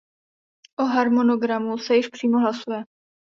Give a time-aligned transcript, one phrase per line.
[0.79, 2.83] O harmonogramu se již přímo hlasuje.